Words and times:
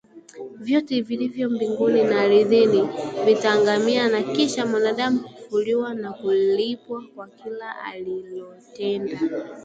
Vyote 0.59 1.01
vilivyo 1.01 1.49
mbinguni 1.49 2.03
na 2.03 2.21
ardhini 2.21 2.89
vitaangamia 3.25 4.09
na 4.09 4.23
kisha 4.23 4.65
mwanadamu 4.65 5.19
kufufuliwa 5.19 5.93
na 5.93 6.13
kulipwa 6.13 7.03
kwa 7.15 7.27
kila 7.27 7.79
alilotenda 7.83 9.19